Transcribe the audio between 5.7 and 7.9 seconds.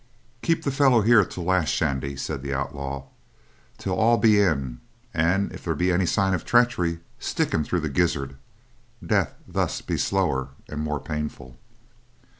be any signs of treachery, stick him through the